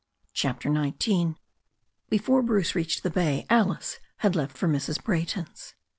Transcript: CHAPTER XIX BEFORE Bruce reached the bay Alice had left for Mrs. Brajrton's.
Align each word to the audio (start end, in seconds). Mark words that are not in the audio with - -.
CHAPTER 0.33 0.73
XIX 0.73 1.35
BEFORE 2.09 2.41
Bruce 2.41 2.73
reached 2.73 3.03
the 3.03 3.11
bay 3.11 3.45
Alice 3.51 3.99
had 4.17 4.35
left 4.35 4.57
for 4.57 4.67
Mrs. 4.67 4.99
Brajrton's. 4.99 5.75